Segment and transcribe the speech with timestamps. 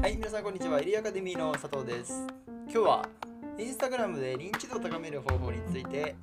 [0.00, 0.80] はい皆さんこんにちは。
[0.80, 2.26] エリアカデミーの佐藤です。
[2.72, 3.06] 今日は
[3.58, 6.16] インスタグラムで認知度を高める方法について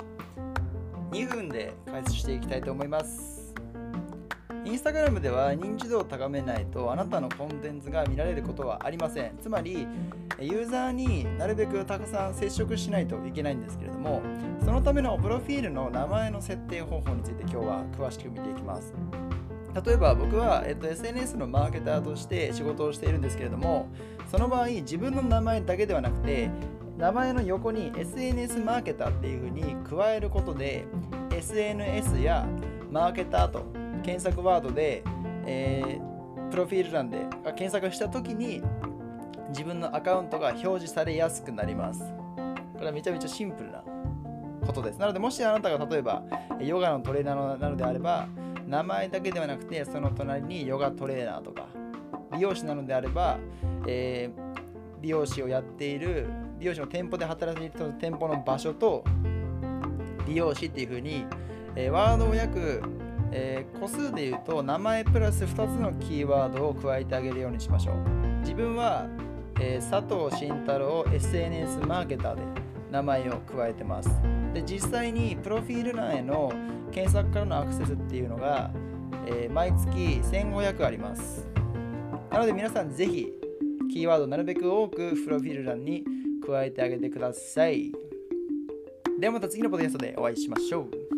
[1.12, 3.53] 2分で解説していきたいと思います。
[4.65, 9.37] インスタグラムでは認知度を高めないとあなたのコンテンツが見られることはありません。
[9.40, 9.87] つまり
[10.39, 14.23] ユーザーになるべくたくさん接触しないといけないんですけれども
[14.65, 18.95] そのためのプロフィールの名前の設定方法について今日は詳しく見ていきます。
[19.86, 23.90] 例えば僕は、えっと、SNS のマーケターとして仕事をしているんですけれども
[24.30, 26.50] その場合自分の名前だけではなくて
[26.98, 30.86] 名前の横に SNS マーケターっていうふうに加えることで
[31.31, 32.48] SNS や
[32.91, 33.66] マーケターと
[34.03, 35.03] 検索ワードで、
[35.45, 36.17] えー
[36.50, 37.25] プロフィール欄で
[37.58, 38.62] 検索した時に
[39.50, 42.02] 自分のアカウントが表示されやすくなります。
[42.73, 43.84] これはめちゃめちゃシンプルな
[44.66, 44.99] ことです。
[44.99, 46.23] なのでもしあなたが例えば
[46.59, 48.27] ヨガのトレーナーなのであれば
[48.67, 51.67] 名前だけではなくてその隣にヨガトレーナーとか
[52.33, 53.38] 美容師なのであれば、
[53.85, 54.47] えー
[55.00, 59.03] 美容師をやっている美容師の店舗で働いている店舗の場所と
[60.25, 61.25] 美容師っていう風に、
[61.75, 62.81] えーワードを約、
[63.31, 67.95] えー個数で言うと名前プラス2つのキーワードを加えてあげるようにしましょう。
[68.39, 69.05] 自分は、
[69.59, 72.41] えー佐藤慎太郎 SNS マーケターで
[72.91, 74.09] 名前を加えてます。
[74.58, 76.52] で実際にプロフィール欄への
[76.91, 78.72] 検索からのアクセスっていうのが、
[79.27, 81.45] えー毎月1500あります。
[82.31, 83.28] なので皆さんぜひ
[83.91, 86.03] キーワードをなるべく多くプロフィール欄に
[86.45, 87.91] 加えてあげてください。
[89.19, 91.16] ではまた次のポッドキャストでお会いしましょう。